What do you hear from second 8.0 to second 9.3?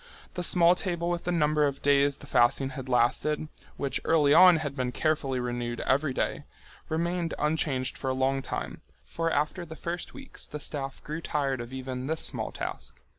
a long time, for